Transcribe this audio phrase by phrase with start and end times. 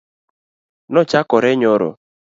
[0.91, 1.89] Nochakore nyoro.